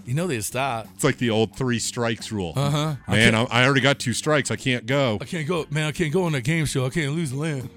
You 0.07 0.15
know 0.15 0.27
they'd 0.27 0.43
stop. 0.43 0.87
it's 0.95 1.05
like 1.05 1.19
the 1.19 1.29
old 1.31 1.55
three 1.55 1.79
strikes 1.79 2.33
rule. 2.33 2.55
Uh 2.57 2.61
Uh-huh. 2.61 2.97
Man, 3.09 3.33
can't- 3.35 3.53
I, 3.53 3.61
I 3.63 3.65
already 3.67 3.83
got 3.83 3.99
two 3.99 4.15
strikes. 4.15 4.51
I 4.51 4.57
can't 4.57 4.87
go. 4.87 5.19
I 5.21 5.25
can't 5.27 5.47
go, 5.47 5.67
man. 5.71 5.87
I 5.87 5.93
can't 5.93 6.13
go 6.13 6.25
on 6.25 6.33
that 6.33 6.45
game 6.45 6.65
show. 6.65 6.87
I 6.87 6.91
can't 6.91 7.13
lose 7.15 7.31
the 7.31 7.37
land. 7.37 7.69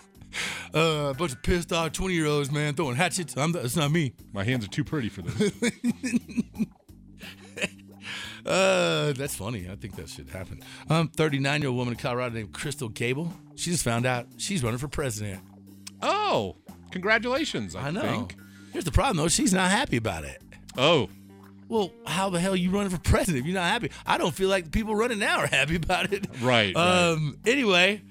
uh, 0.74 1.10
a 1.10 1.14
bunch 1.14 1.32
of 1.32 1.42
pissed 1.42 1.70
off 1.72 1.92
20 1.92 2.14
year 2.14 2.26
olds, 2.26 2.50
man, 2.50 2.72
throwing 2.74 2.96
hatchets. 2.96 3.36
I'm, 3.36 3.52
that's 3.52 3.76
not 3.76 3.90
me. 3.90 4.14
My 4.32 4.42
hands 4.44 4.64
are 4.64 4.68
too 4.68 4.84
pretty 4.84 5.10
for 5.10 5.20
this. 5.22 5.52
Uh, 8.46 9.12
that's 9.12 9.34
funny. 9.34 9.68
I 9.70 9.76
think 9.76 9.96
that 9.96 10.08
should 10.08 10.28
happen. 10.30 10.62
Um, 10.88 11.08
39 11.08 11.60
year 11.60 11.68
old 11.68 11.76
woman 11.78 11.94
in 11.94 11.98
Colorado 11.98 12.34
named 12.34 12.52
Krystal 12.52 12.92
Gabel. 12.92 13.32
She 13.56 13.70
just 13.70 13.84
found 13.84 14.06
out 14.06 14.26
she's 14.38 14.62
running 14.62 14.78
for 14.78 14.88
president. 14.88 15.42
oh, 16.02 16.56
congratulations. 16.90 17.74
I, 17.76 17.88
I 17.88 17.90
know. 17.90 18.00
think. 18.02 18.36
Here's 18.72 18.84
the 18.84 18.92
problem 18.92 19.16
though. 19.18 19.28
She's 19.28 19.52
not 19.52 19.70
happy 19.70 19.96
about 19.96 20.24
it. 20.24 20.40
Oh, 20.78 21.08
Well, 21.68 21.90
how 22.06 22.30
the 22.30 22.40
hell 22.40 22.52
are 22.52 22.56
you 22.56 22.70
running 22.70 22.90
for 22.90 22.98
president 22.98 23.40
if 23.40 23.46
you're 23.46 23.54
not 23.60 23.68
happy? 23.68 23.90
I 24.06 24.16
don't 24.18 24.34
feel 24.34 24.48
like 24.48 24.64
the 24.64 24.70
people 24.70 24.94
running 24.94 25.18
now 25.18 25.38
are 25.38 25.46
happy 25.46 25.76
about 25.76 26.12
it. 26.12 26.26
Right, 26.40 26.74
right. 26.74 26.76
Um. 26.76 27.36
Anyway, 27.46 28.02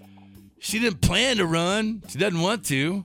she 0.60 0.80
didn't 0.80 1.02
plan 1.02 1.38
to 1.38 1.46
run. 1.46 2.04
She 2.10 2.20
doesn't 2.20 2.40
want 2.42 2.66
to, 2.66 3.04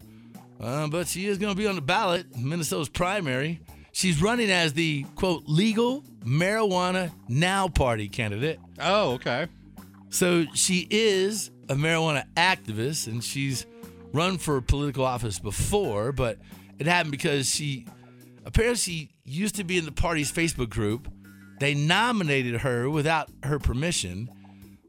uh, 0.61 0.89
but 0.89 1.07
she 1.07 1.27
is 1.27 1.39
going 1.39 1.55
to 1.55 1.59
be 1.59 1.67
on 1.67 1.77
the 1.77 1.81
ballot 1.81 2.27
in 2.35 2.49
Minnesota's 2.49 2.89
primary. 2.89 3.61
She's 3.95 4.21
running 4.21 4.51
as 4.51 4.73
the 4.73 5.05
quote 5.15 5.45
legal 5.47 6.03
marijuana 6.25 7.13
now 7.29 7.69
party 7.69 8.09
candidate. 8.09 8.59
oh, 8.81 9.13
okay. 9.13 9.47
So 10.11 10.47
she 10.53 10.89
is 10.91 11.53
a 11.69 11.77
marijuana 11.77 12.25
activist 12.37 13.07
and 13.07 13.23
she's 13.23 13.67
run 14.13 14.39
for 14.39 14.61
political 14.61 15.05
office 15.05 15.39
before, 15.39 16.11
but 16.11 16.39
it 16.81 16.87
happened 16.89 17.13
because 17.13 17.49
she 17.49 17.87
apparently 18.45 18.77
she 18.77 19.11
used 19.25 19.55
to 19.57 19.65
be 19.65 19.79
in 19.79 19.85
the 19.85 19.93
party's 19.93 20.31
Facebook 20.33 20.71
group. 20.71 21.09
They 21.61 21.75
nominated 21.75 22.63
her 22.63 22.91
without 22.91 23.31
her 23.45 23.61
permission. 23.61 24.29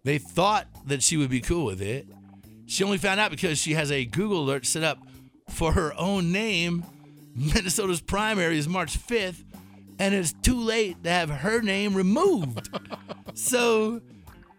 They 0.04 0.18
thought 0.18 0.66
that 0.88 1.04
she 1.04 1.16
would 1.16 1.30
be 1.30 1.42
cool 1.42 1.66
with 1.66 1.80
it. 1.80 2.08
She 2.66 2.84
only 2.84 2.98
found 2.98 3.20
out 3.20 3.30
because 3.30 3.60
she 3.60 3.74
has 3.76 3.92
a 3.92 4.04
Google 4.06 4.40
alert 4.44 4.66
set 4.66 4.84
up 4.84 4.98
for 5.50 5.74
her 5.74 5.94
own 5.96 6.32
name. 6.32 6.84
Minnesota's 7.54 8.02
primary 8.02 8.58
is 8.58 8.68
March 8.68 8.98
5th, 8.98 9.44
and 10.00 10.14
it's 10.16 10.34
too 10.34 10.60
late 10.60 11.04
to 11.04 11.10
have 11.10 11.30
her 11.30 11.62
name 11.62 11.94
removed. 11.94 12.70
so 13.34 14.02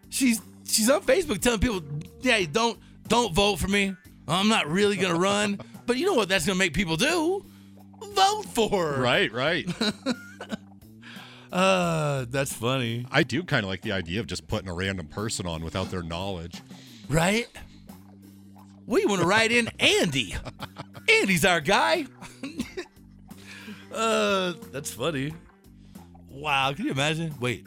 she's 0.09 0.41
she's 0.65 0.89
on 0.89 1.01
Facebook 1.01 1.39
telling 1.41 1.59
people, 1.59 1.81
"Yeah, 2.21 2.43
don't 2.51 2.79
don't 3.07 3.33
vote 3.33 3.57
for 3.59 3.67
me. 3.67 3.95
I'm 4.27 4.47
not 4.49 4.67
really 4.67 4.95
gonna 4.97 5.19
run." 5.19 5.59
But 5.87 5.95
you 5.95 6.05
know 6.05 6.15
what? 6.15 6.27
That's 6.27 6.45
gonna 6.45 6.59
make 6.59 6.73
people 6.73 6.97
do. 6.97 7.45
Vote 8.13 8.43
for 8.53 8.69
her. 8.69 9.01
Right, 9.01 9.31
right. 9.31 9.65
Uh, 11.51 12.25
that's 12.29 12.51
funny, 12.51 13.05
I 13.09 13.23
do 13.23 13.41
kind 13.41 13.63
of 13.63 13.69
like 13.69 13.81
the 13.81 13.93
idea 13.93 14.19
of 14.19 14.27
just 14.27 14.47
putting 14.47 14.67
a 14.67 14.73
random 14.73 15.07
person 15.07 15.45
on 15.47 15.63
without 15.63 15.89
their 15.89 16.03
knowledge. 16.03 16.61
right? 17.09 17.47
We 18.87 19.05
want 19.05 19.21
to 19.21 19.27
write 19.27 19.51
in 19.51 19.69
Andy. 19.79 20.35
Andy's 21.09 21.43
our 21.45 21.59
guy. 21.59 22.05
uh, 23.93 24.53
that's 24.71 24.91
funny. 24.91 25.33
Wow, 26.29 26.71
can 26.73 26.85
you 26.85 26.91
imagine? 26.91 27.35
Wait, 27.39 27.65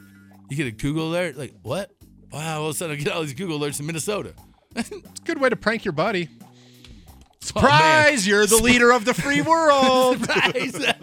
you 0.48 0.56
get 0.56 0.66
a 0.66 0.70
Google 0.70 1.08
alert? 1.08 1.36
Like 1.36 1.52
what? 1.62 1.90
Wow, 2.32 2.60
all 2.60 2.68
of 2.68 2.74
a 2.74 2.74
sudden 2.74 2.96
I 2.96 2.98
get 2.98 3.12
all 3.12 3.22
these 3.22 3.34
Google 3.34 3.58
alerts 3.58 3.80
in 3.80 3.86
Minnesota. 3.86 4.32
It's 4.74 4.90
a 4.92 5.00
good 5.24 5.38
way 5.38 5.50
to 5.50 5.56
prank 5.56 5.84
your 5.84 5.92
buddy. 5.92 6.28
Oh. 6.40 6.46
Surprise! 7.40 8.26
you're 8.26 8.46
the 8.46 8.56
leader 8.56 8.92
of 8.92 9.04
the 9.04 9.12
free 9.14 9.42
world. 9.42 10.20
Surprise! 10.20 10.78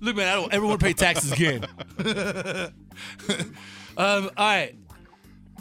Look, 0.00 0.16
man, 0.16 0.28
I 0.28 0.34
don't 0.34 0.52
ever 0.52 0.66
want 0.66 0.80
to 0.80 0.86
pay 0.86 0.92
taxes 0.92 1.32
again. 1.32 1.64
um, 3.96 4.30
all 4.36 4.46
right, 4.46 4.74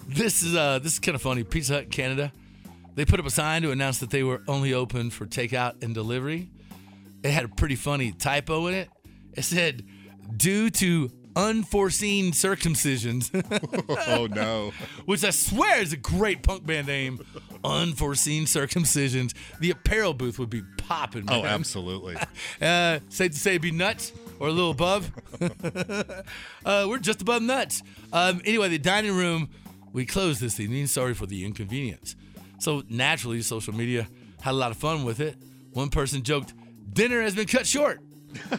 this 0.07 0.43
is 0.43 0.55
uh, 0.55 0.79
this 0.79 0.93
is 0.93 0.99
kind 0.99 1.15
of 1.15 1.21
funny. 1.21 1.43
Pizza 1.43 1.73
Hut 1.75 1.91
Canada, 1.91 2.31
they 2.95 3.05
put 3.05 3.19
up 3.19 3.25
a 3.25 3.29
sign 3.31 3.61
to 3.63 3.71
announce 3.71 3.99
that 3.99 4.09
they 4.09 4.23
were 4.23 4.41
only 4.47 4.73
open 4.73 5.09
for 5.09 5.25
takeout 5.25 5.83
and 5.83 5.93
delivery. 5.93 6.49
It 7.23 7.31
had 7.31 7.45
a 7.45 7.47
pretty 7.47 7.75
funny 7.75 8.11
typo 8.11 8.67
in 8.67 8.73
it. 8.73 8.89
It 9.33 9.43
said, 9.43 9.85
"Due 10.35 10.69
to 10.71 11.11
unforeseen 11.35 12.31
circumcisions," 12.31 13.31
oh 14.07 14.27
no. 14.27 14.71
which 15.05 15.23
I 15.23 15.31
swear 15.31 15.81
is 15.81 15.93
a 15.93 15.97
great 15.97 16.43
punk 16.43 16.65
band 16.65 16.87
name. 16.87 17.19
Unforeseen 17.63 18.43
circumcisions. 18.43 19.33
The 19.59 19.71
apparel 19.71 20.13
booth 20.13 20.37
would 20.37 20.49
be 20.49 20.63
popping. 20.77 21.25
Oh, 21.29 21.43
absolutely. 21.45 22.15
Uh, 22.61 22.99
safe 23.09 23.31
to 23.31 23.37
say, 23.37 23.51
it'd 23.51 23.61
be 23.61 23.71
nuts 23.71 24.13
or 24.39 24.47
a 24.47 24.51
little 24.51 24.71
above. 24.71 25.11
uh, 26.65 26.85
we're 26.87 26.99
just 26.99 27.21
above 27.21 27.41
nuts. 27.41 27.83
Um, 28.13 28.41
anyway, 28.45 28.69
the 28.69 28.77
dining 28.77 29.15
room 29.15 29.49
we 29.91 30.05
closed 30.05 30.39
this 30.39 30.59
evening. 30.59 30.87
Sorry 30.87 31.13
for 31.13 31.25
the 31.25 31.45
inconvenience. 31.45 32.15
So 32.63 32.81
naturally, 32.87 33.41
social 33.41 33.75
media 33.75 34.07
had 34.39 34.51
a 34.51 34.57
lot 34.57 34.71
of 34.71 34.77
fun 34.77 35.03
with 35.03 35.19
it. 35.19 35.35
One 35.73 35.89
person 35.89 36.23
joked, 36.23 36.53
"Dinner 36.93 37.21
has 37.21 37.35
been 37.35 37.45
cut 37.45 37.67
short." 37.67 37.99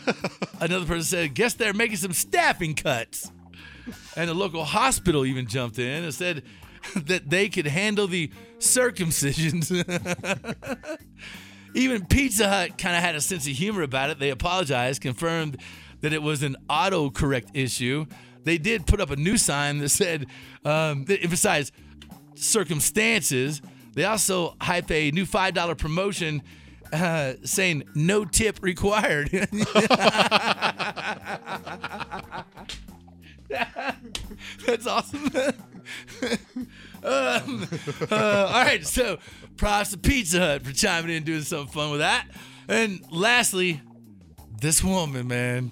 Another 0.61 0.85
person 0.85 1.05
said, 1.05 1.35
"Guess 1.35 1.55
they're 1.55 1.73
making 1.73 1.97
some 1.97 2.13
staffing 2.13 2.75
cuts." 2.75 3.33
And 4.15 4.29
the 4.29 4.35
local 4.35 4.63
hospital 4.65 5.25
even 5.25 5.47
jumped 5.47 5.79
in 5.79 6.05
and 6.05 6.13
said 6.13 6.43
that 6.97 7.31
they 7.31 7.49
could 7.49 7.67
handle 7.67 8.07
the 8.07 8.31
circumcisions. 8.59 9.73
Even 11.75 12.05
Pizza 12.05 12.47
Hut 12.47 12.77
kind 12.77 12.95
of 12.95 13.03
had 13.03 13.15
a 13.15 13.23
sense 13.23 13.47
of 13.47 13.55
humor 13.55 13.81
about 13.81 14.11
it. 14.11 14.19
They 14.19 14.29
apologized, 14.29 15.01
confirmed 15.01 15.57
that 16.03 16.13
it 16.13 16.23
was 16.23 16.43
an 16.43 16.57
autocorrect 16.69 17.53
issue. 17.55 18.05
They 18.45 18.59
did 18.59 18.87
put 18.87 19.01
up 19.01 19.09
a 19.09 19.17
new 19.17 19.39
sign 19.39 19.79
that 19.79 19.89
said, 19.89 20.27
um, 20.63 21.07
that 21.07 21.23
emphasized 21.23 21.73
circumstances. 22.35 23.63
They 23.95 24.05
also 24.05 24.57
hype 24.61 24.91
a 24.91 25.11
new 25.11 25.25
$5 25.25 25.79
promotion 25.79 26.43
uh, 26.93 27.35
saying 27.45 27.85
no 27.95 28.25
tip 28.25 28.59
required. 28.63 29.31
That's 34.67 34.87
awesome. 34.87 35.25
um, 37.03 37.69
uh, 38.11 38.47
all 38.49 38.65
right, 38.65 38.87
so 38.87 39.19
props 39.57 39.91
to 39.91 39.99
Pizza 39.99 40.39
Hut 40.39 40.63
for 40.63 40.73
chiming 40.73 41.11
in 41.11 41.17
and 41.19 41.27
doing 41.27 41.43
something 41.43 41.73
fun 41.73 41.91
with 41.91 42.01
that. 42.01 42.27
And 42.69 43.01
lastly, 43.11 43.81
this 44.61 44.83
woman, 44.83 45.29
man. 45.29 45.71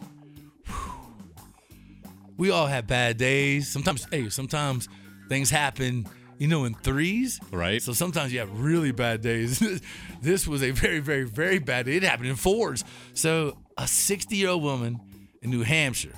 We 2.36 2.50
all 2.50 2.66
have 2.66 2.86
bad 2.86 3.18
days. 3.18 3.68
Sometimes, 3.68 4.06
hey, 4.10 4.28
sometimes 4.28 4.88
things 5.28 5.50
happen, 5.50 6.06
you 6.38 6.48
know, 6.48 6.64
in 6.64 6.74
threes. 6.74 7.40
Right. 7.50 7.80
So 7.82 7.92
sometimes 7.92 8.32
you 8.32 8.40
have 8.40 8.60
really 8.60 8.92
bad 8.92 9.20
days. 9.20 9.62
this 10.22 10.46
was 10.46 10.62
a 10.62 10.70
very, 10.70 11.00
very, 11.00 11.24
very 11.24 11.58
bad 11.58 11.86
day. 11.86 11.96
It 11.96 12.02
happened 12.02 12.28
in 12.28 12.36
fours. 12.36 12.84
So 13.14 13.56
a 13.78 13.86
60 13.86 14.36
year 14.36 14.50
old 14.50 14.62
woman 14.62 15.00
in 15.40 15.50
New 15.50 15.62
Hampshire. 15.62 16.14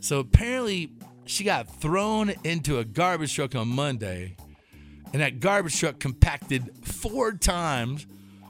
So 0.00 0.20
apparently 0.20 0.92
she 1.24 1.44
got 1.44 1.68
thrown 1.80 2.32
into 2.44 2.78
a 2.78 2.84
garbage 2.84 3.34
truck 3.34 3.54
on 3.54 3.68
Monday, 3.68 4.36
and 5.12 5.20
that 5.20 5.40
garbage 5.40 5.78
truck 5.78 5.98
compacted 5.98 6.86
four 6.86 7.32
times 7.32 8.06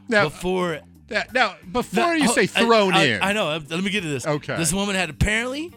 Now, 0.09 0.25
before. 0.25 0.81
that, 1.09 1.33
now 1.33 1.57
before 1.73 2.05
No, 2.05 2.13
you 2.13 2.29
oh, 2.29 2.33
say 2.33 2.47
thrown 2.47 2.93
I, 2.93 3.05
in, 3.05 3.23
I 3.23 3.33
know. 3.33 3.49
Let 3.49 3.83
me 3.83 3.91
get 3.91 4.03
to 4.03 4.09
this. 4.09 4.27
Okay. 4.27 4.57
This 4.57 4.73
woman 4.73 4.95
had 4.95 5.09
apparently 5.09 5.73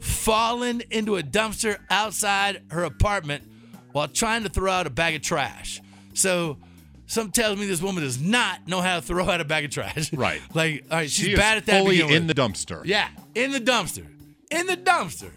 fallen 0.00 0.82
into 0.90 1.16
a 1.16 1.22
dumpster 1.22 1.78
outside 1.90 2.62
her 2.70 2.84
apartment 2.84 3.42
while 3.94 4.08
trying 4.08 4.42
to 4.42 4.48
throw 4.48 4.72
out 4.72 4.86
a 4.86 4.90
bag 4.90 5.14
of 5.14 5.22
trash. 5.22 5.80
So, 6.14 6.58
some 7.06 7.30
tells 7.30 7.58
me 7.58 7.66
this 7.66 7.80
woman 7.80 8.02
does 8.02 8.20
not 8.20 8.66
know 8.66 8.80
how 8.80 8.96
to 8.96 9.02
throw 9.02 9.28
out 9.30 9.40
a 9.40 9.44
bag 9.44 9.64
of 9.66 9.70
trash. 9.70 10.12
Right. 10.16 10.40
like, 10.52 10.84
all 10.90 10.98
right, 10.98 11.10
she's 11.10 11.26
she 11.26 11.36
bad 11.36 11.58
at 11.58 11.66
that. 11.66 11.80
fully 11.82 12.00
in 12.00 12.08
with. 12.08 12.26
the 12.26 12.34
dumpster. 12.34 12.82
Yeah, 12.84 13.08
in 13.34 13.52
the 13.52 13.60
dumpster. 13.60 14.06
In 14.50 14.66
the 14.66 14.76
dumpster. 14.76 15.30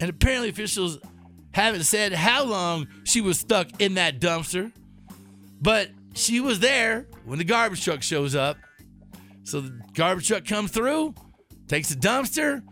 And 0.00 0.08
apparently, 0.08 0.50
officials 0.50 0.98
haven't 1.52 1.82
said 1.84 2.12
how 2.12 2.44
long 2.44 2.86
she 3.04 3.20
was 3.20 3.38
stuck 3.40 3.80
in 3.80 3.94
that 3.94 4.20
dumpster, 4.20 4.70
but 5.60 5.88
she 6.14 6.38
was 6.40 6.60
there 6.60 7.06
when 7.24 7.38
the 7.38 7.44
garbage 7.44 7.82
truck 7.84 8.02
shows 8.02 8.34
up. 8.36 8.56
So 9.42 9.60
the 9.62 9.80
garbage 9.94 10.28
truck 10.28 10.44
comes 10.44 10.70
through, 10.70 11.14
takes 11.68 11.88
the 11.88 11.96
dumpster, 11.96 12.62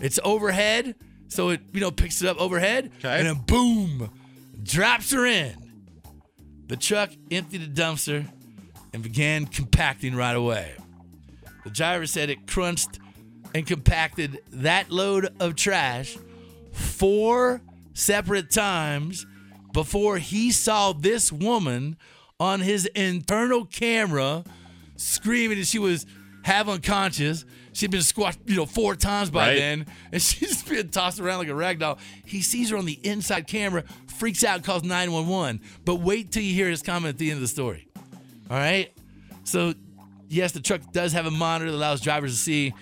it's 0.00 0.18
overhead, 0.24 0.94
so 1.28 1.50
it 1.50 1.60
you 1.72 1.80
know 1.80 1.90
picks 1.90 2.22
it 2.22 2.28
up 2.28 2.40
overhead, 2.40 2.90
Okay. 2.98 3.18
and 3.18 3.26
then 3.26 3.44
boom, 3.46 4.10
drops 4.64 5.12
her 5.12 5.24
in. 5.26 5.54
The 6.66 6.76
truck 6.76 7.10
emptied 7.30 7.74
the 7.74 7.80
dumpster 7.82 8.26
and 8.92 9.02
began 9.02 9.46
compacting 9.46 10.14
right 10.16 10.34
away. 10.34 10.72
The 11.64 11.70
driver 11.70 12.06
said 12.06 12.30
it 12.30 12.46
crunched 12.46 12.98
and 13.54 13.66
compacted 13.66 14.40
that 14.52 14.90
load 14.90 15.28
of 15.40 15.54
trash 15.56 16.16
four 16.72 17.60
separate 17.92 18.50
times 18.50 19.26
before 19.72 20.18
he 20.18 20.50
saw 20.50 20.92
this 20.92 21.30
woman 21.30 21.96
on 22.40 22.60
his 22.60 22.86
internal 22.86 23.64
camera 23.64 24.44
screaming 24.96 25.58
and 25.58 25.66
she 25.66 25.78
was 25.78 26.06
half 26.42 26.68
unconscious. 26.68 27.44
She'd 27.72 27.90
been 27.90 28.02
squashed, 28.02 28.38
you 28.46 28.54
know, 28.56 28.66
four 28.66 28.94
times 28.94 29.30
by 29.30 29.48
Right. 29.48 29.58
then, 29.58 29.86
and 30.12 30.22
she's 30.22 30.62
being 30.62 30.90
tossed 30.90 31.18
around 31.18 31.38
like 31.38 31.48
a 31.48 31.54
rag 31.54 31.80
doll. 31.80 31.98
He 32.24 32.40
sees 32.42 32.70
her 32.70 32.76
on 32.76 32.84
the 32.84 33.00
inside 33.02 33.46
camera, 33.48 33.82
freaks 34.14 34.44
out, 34.44 34.62
calls 34.62 34.82
911. 34.82 35.60
But 35.84 35.96
wait 35.96 36.32
till 36.32 36.42
you 36.42 36.54
hear 36.54 36.68
his 36.68 36.82
comment 36.82 37.14
at 37.14 37.18
the 37.18 37.30
end 37.30 37.36
of 37.36 37.42
the 37.42 37.48
story. 37.48 37.88
All 38.50 38.56
right? 38.56 38.92
So, 39.44 39.74
yes, 40.28 40.52
the 40.52 40.60
truck 40.60 40.80
does 40.92 41.12
have 41.12 41.26
a 41.26 41.30
monitor 41.30 41.70
that 41.70 41.76
allows 41.76 42.00
drivers 42.00 42.32
to 42.32 42.38
see 42.38 42.74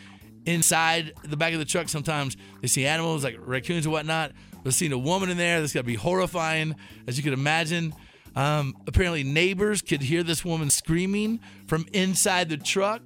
inside 0.46 1.12
the 1.24 1.36
back 1.36 1.52
of 1.52 1.58
the 1.58 1.64
truck. 1.64 1.88
Sometimes 1.88 2.36
they 2.60 2.68
see 2.68 2.86
animals 2.86 3.24
like 3.24 3.36
raccoons 3.38 3.86
or 3.86 3.90
whatnot. 3.90 4.32
But 4.64 4.74
seeing 4.74 4.92
a 4.92 4.98
woman 4.98 5.30
in 5.30 5.36
there, 5.36 5.60
that's 5.60 5.72
got 5.72 5.80
to 5.80 5.86
be 5.86 5.94
horrifying, 5.94 6.76
as 7.06 7.16
you 7.16 7.24
could 7.24 7.32
imagine. 7.32 7.94
Um, 8.36 8.76
apparently, 8.86 9.24
neighbors 9.24 9.82
could 9.82 10.02
hear 10.02 10.22
this 10.22 10.44
woman 10.44 10.70
screaming 10.70 11.40
from 11.66 11.86
inside 11.92 12.48
the 12.48 12.56
truck. 12.56 13.02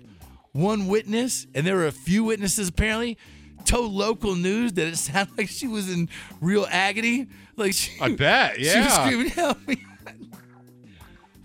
one 0.52 0.87
witness, 0.87 1.47
and 1.54 1.66
there 1.66 1.76
were 1.76 1.87
a 1.87 1.92
few 1.92 2.25
witnesses 2.25 2.68
apparently, 2.68 3.18
told 3.66 3.92
local 3.92 4.35
news 4.35 4.73
that 4.75 4.87
it 4.87 4.96
sounded 4.96 5.37
like 5.37 5.49
she 5.49 5.66
was 5.66 5.90
in 5.92 6.08
real 6.40 6.66
agony. 6.70 7.28
Like 7.56 7.73
she, 7.75 7.92
I 8.00 8.14
bet, 8.14 8.58
yeah. 8.58 8.73
she 8.73 8.80
was 8.80 8.92
screaming, 8.94 9.28
"Help 9.30 9.68
me!" 9.68 9.85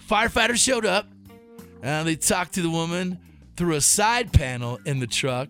Firefighters 0.10 0.64
showed 0.64 0.86
up. 0.86 1.08
and 1.82 2.08
they 2.08 2.16
talked 2.16 2.54
to 2.54 2.62
the 2.62 2.70
woman 2.70 3.18
through 3.56 3.76
a 3.76 3.82
side 3.82 4.34
panel 4.34 4.80
in 4.86 5.00
the 5.00 5.08
truck. 5.08 5.50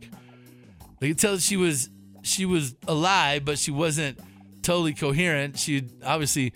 They 1.00 1.10
could 1.10 1.20
tell 1.20 1.34
that 1.34 1.42
she 1.42 1.58
was 1.58 1.90
she 2.22 2.46
was 2.46 2.76
alive, 2.88 3.44
but 3.46 3.58
she 3.58 3.72
wasn't 3.72 4.20
totally 4.62 4.94
coherent. 4.94 5.58
She'd 5.58 5.90
obviously 6.04 6.54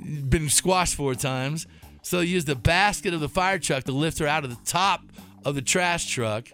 been 0.00 0.48
squashed 0.48 0.94
four 0.94 1.14
times. 1.14 1.66
So 2.02 2.18
they 2.18 2.24
used 2.24 2.46
the 2.46 2.56
basket 2.56 3.14
of 3.14 3.20
the 3.20 3.28
fire 3.28 3.58
truck 3.58 3.84
to 3.84 3.92
lift 3.92 4.18
her 4.18 4.26
out 4.26 4.44
of 4.44 4.50
the 4.50 4.64
top 4.64 5.02
of 5.44 5.54
the 5.54 5.62
trash 5.62 6.06
truck. 6.08 6.48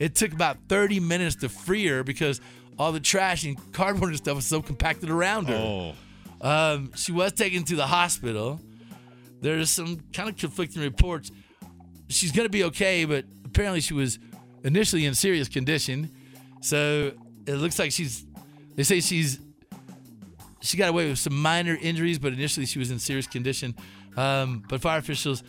It 0.00 0.16
took 0.16 0.32
about 0.32 0.56
30 0.68 0.98
minutes 0.98 1.36
to 1.36 1.48
free 1.48 1.86
her 1.86 2.02
because 2.02 2.40
all 2.78 2.90
the 2.90 2.98
trash 3.00 3.44
and 3.44 3.56
cardboard 3.72 4.08
and 4.10 4.16
stuff 4.18 4.34
was 4.34 4.46
so 4.46 4.60
compacted 4.62 5.10
around 5.10 5.48
her. 5.48 5.54
Oh, 5.54 5.94
Um, 6.40 6.90
she 6.96 7.12
was 7.12 7.32
taken 7.34 7.62
to 7.64 7.76
the 7.76 7.86
hospital. 7.86 8.58
There's 9.42 9.70
some 9.70 10.00
kind 10.12 10.28
of 10.28 10.36
conflicting 10.36 10.82
reports. 10.82 11.30
She's 12.08 12.32
going 12.32 12.46
to 12.46 12.50
be 12.50 12.64
okay, 12.64 13.04
but 13.04 13.26
apparently 13.44 13.80
she 13.82 13.94
was 13.94 14.18
initially 14.64 15.04
in 15.04 15.14
serious 15.14 15.48
condition. 15.48 16.10
So 16.62 17.12
it 17.46 17.54
looks 17.56 17.78
like 17.78 17.92
she's. 17.92 18.24
They 18.76 18.82
say 18.82 19.00
she's. 19.00 19.38
She 20.62 20.76
got 20.76 20.88
away 20.90 21.08
with 21.08 21.18
some 21.18 21.40
minor 21.40 21.76
injuries, 21.80 22.18
but 22.18 22.32
initially 22.32 22.66
she 22.66 22.78
was 22.78 22.90
in 22.90 22.98
serious 22.98 23.26
condition. 23.26 23.74
Um, 24.16 24.62
but 24.68 24.80
fire 24.82 24.98
officials 24.98 25.42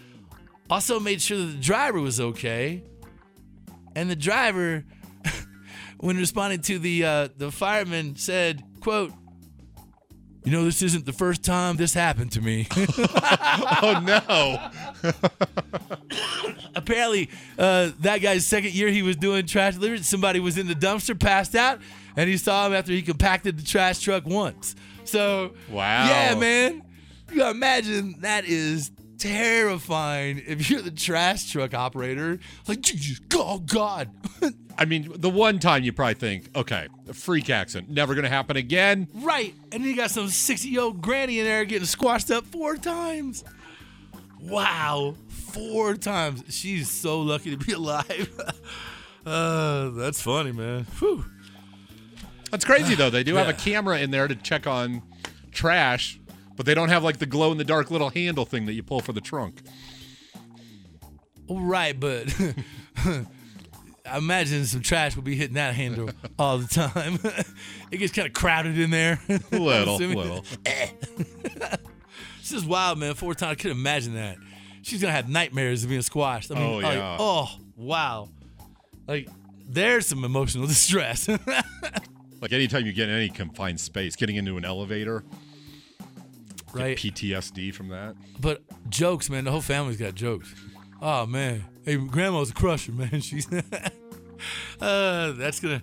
also 0.70 1.00
made 1.00 1.22
sure 1.22 1.38
that 1.38 1.46
the 1.46 1.62
driver 1.62 2.00
was 2.00 2.20
okay, 2.22 2.84
and 3.96 4.10
the 4.10 4.16
driver, 4.16 4.84
when 6.00 6.18
responding 6.18 6.62
to 6.62 6.80
the 6.80 7.06
uh, 7.06 7.28
the 7.38 7.52
fireman, 7.52 8.16
said, 8.16 8.64
"quote 8.82 9.12
you 10.44 10.52
know, 10.52 10.64
this 10.66 10.82
isn't 10.82 11.06
the 11.06 11.14
first 11.14 11.44
time 11.44 11.76
this 11.76 11.94
happened 11.94 12.32
to 12.32 12.42
me. 12.42 12.68
oh 12.76 14.02
no! 14.04 15.12
Apparently, 16.76 17.30
uh, 17.60 17.92
that 18.00 18.20
guy's 18.22 18.46
second 18.48 18.74
year 18.74 18.90
he 18.90 19.04
was 19.04 19.16
doing 19.18 19.46
trash 19.46 19.76
delivery, 19.76 20.00
somebody 20.00 20.40
was 20.40 20.58
in 20.58 20.68
the 20.68 20.74
dumpster, 20.74 21.20
passed 21.20 21.54
out, 21.54 21.80
and 22.16 22.28
he 22.30 22.38
saw 22.38 22.66
him 22.66 22.74
after 22.74 22.92
he 22.92 23.02
compacted 23.04 23.58
the 23.60 23.64
trash 23.64 24.00
truck 24.00 24.26
once. 24.26 24.76
So, 25.04 25.54
Wow. 25.70 26.08
yeah, 26.08 26.34
man, 26.36 26.82
you 27.30 27.38
gotta 27.38 27.52
imagine 27.52 28.16
that 28.22 28.46
is 28.46 28.90
terrifying 29.22 30.42
if 30.48 30.68
you're 30.68 30.82
the 30.82 30.90
trash 30.90 31.52
truck 31.52 31.76
operator. 31.76 32.40
Like, 32.68 32.84
oh 33.36 33.60
God. 33.60 34.10
I 34.78 34.86
mean, 34.86 35.12
the 35.16 35.30
one 35.30 35.60
time 35.60 35.84
you 35.84 35.94
probably 35.94 36.16
think, 36.16 36.50
okay, 36.56 36.88
a 37.08 37.14
freak 37.14 37.52
accident, 37.52 37.92
never 37.92 38.16
gonna 38.16 38.30
happen 38.30 38.58
again. 38.58 39.08
Right. 39.14 39.54
And 39.72 39.84
then 39.84 39.90
you 39.90 39.96
got 39.96 40.10
some 40.10 40.28
60 40.28 40.68
year 40.68 40.82
old 40.82 41.02
granny 41.02 41.40
in 41.40 41.46
there 41.46 41.64
getting 41.66 41.86
squashed 41.86 42.32
up 42.32 42.46
four 42.48 42.78
times. 42.78 43.44
Wow. 44.42 45.16
Four 45.30 45.96
times. 45.96 46.44
She's 46.50 46.90
so 46.90 47.22
lucky 47.22 47.56
to 47.56 47.64
be 47.64 47.74
alive. 47.74 48.28
uh, 49.24 49.90
that's 49.90 50.20
funny, 50.20 50.52
man. 50.52 50.86
Whew. 50.98 51.26
That's 52.50 52.66
crazy 52.66 52.96
though. 52.96 53.12
They 53.12 53.24
do 53.24 53.36
have 53.36 53.50
a 53.50 53.54
camera 53.54 54.00
in 54.00 54.10
there 54.10 54.28
to 54.28 54.36
check 54.36 54.66
on 54.66 55.04
trash, 55.52 56.20
but 56.56 56.66
they 56.66 56.74
don't 56.74 56.90
have 56.90 57.04
like 57.04 57.18
the 57.20 57.26
glow 57.26 57.52
in 57.52 57.58
the 57.58 57.64
dark 57.64 57.92
little 57.92 58.10
handle 58.10 58.46
thing 58.46 58.66
that 58.66 58.74
you 58.74 58.84
pull 58.84 59.00
for 59.02 59.14
the 59.14 59.22
trunk. 59.22 59.62
Right, 61.50 62.00
but 62.00 62.34
I 64.06 64.18
imagine 64.18 64.66
some 64.66 64.82
trash 64.82 65.16
will 65.16 65.24
be 65.24 65.36
hitting 65.36 65.56
that 65.56 65.76
handle 65.76 66.10
all 66.40 66.58
the 66.60 66.68
time. 66.68 67.20
it 67.92 67.98
gets 67.98 68.14
kind 68.14 68.28
of 68.28 68.34
crowded 68.34 68.78
in 68.80 68.90
there. 68.90 69.20
Little, 69.52 69.98
little. 69.98 70.46
This 72.40 72.52
is 72.54 72.66
wild, 72.66 73.00
man. 73.00 73.14
Four 73.16 73.34
times. 73.36 73.52
I 73.52 73.56
couldn't 73.56 73.78
imagine 73.78 74.16
that. 74.16 74.38
She's 74.82 75.02
gonna 75.02 75.14
have 75.14 75.30
nightmares 75.30 75.84
of 75.84 75.90
being 75.90 76.02
squashed. 76.02 76.52
I 76.52 76.56
mean, 76.56 76.64
Oh, 76.64 76.78
like, 76.78 76.98
yeah. 76.98 77.18
oh, 77.20 77.50
wow. 77.78 78.30
Like, 79.08 79.30
there's 79.68 80.08
some 80.08 80.24
emotional 80.24 80.68
distress. 80.68 81.28
Like 82.42 82.52
anytime 82.54 82.86
you 82.88 82.94
get 82.94 83.08
in 83.08 83.16
any 83.16 83.30
confined 83.30 83.80
space, 83.80 84.16
getting 84.16 84.36
into 84.36 84.58
an 84.58 84.66
elevator, 84.66 85.24
right? 86.74 86.98
PTSD 86.98 87.74
from 87.74 87.90
that. 87.90 88.16
But 88.40 88.62
jokes, 88.90 89.30
man. 89.30 89.46
The 89.46 89.52
whole 89.52 89.62
family's 89.62 89.98
got 89.98 90.16
jokes. 90.16 90.54
Oh 91.02 91.26
man, 91.26 91.66
hey, 91.84 91.96
grandma's 91.96 92.52
a 92.52 92.54
crusher, 92.54 92.92
man. 92.92 93.22
She's 93.22 93.52
uh, 94.82 95.32
that's 95.32 95.60
gonna 95.60 95.82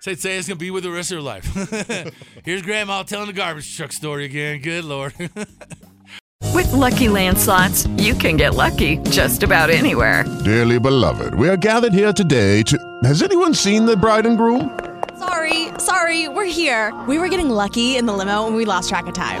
say 0.00 0.14
say 0.14 0.38
it's 0.38 0.48
gonna 0.48 0.56
be 0.56 0.70
with 0.70 0.84
the 0.84 0.90
rest 0.90 1.10
of 1.10 1.16
her 1.16 1.22
life. 1.22 1.44
Here's 2.44 2.62
grandma 2.62 3.02
telling 3.02 3.26
the 3.26 3.32
garbage 3.32 3.76
truck 3.76 3.92
story 3.92 4.24
again. 4.24 4.60
Good 4.60 4.84
lord. 4.84 5.14
With 6.54 6.70
Lucky 6.72 7.08
Land 7.08 7.38
slots, 7.38 7.86
you 7.96 8.14
can 8.14 8.36
get 8.36 8.54
lucky 8.54 8.98
just 9.10 9.42
about 9.42 9.70
anywhere. 9.70 10.24
Dearly 10.44 10.78
beloved, 10.78 11.34
we 11.34 11.48
are 11.48 11.56
gathered 11.56 11.92
here 11.92 12.12
today 12.12 12.62
to. 12.64 12.78
Has 13.04 13.22
anyone 13.22 13.54
seen 13.54 13.84
the 13.84 13.96
bride 13.96 14.26
and 14.26 14.36
groom? 14.36 14.78
Sorry, 15.18 15.68
sorry, 15.78 16.28
we're 16.28 16.44
here. 16.44 16.92
We 17.08 17.18
were 17.18 17.28
getting 17.28 17.48
lucky 17.48 17.96
in 17.96 18.06
the 18.06 18.12
limo 18.12 18.46
and 18.46 18.54
we 18.54 18.64
lost 18.64 18.88
track 18.88 19.06
of 19.06 19.14
time. 19.14 19.40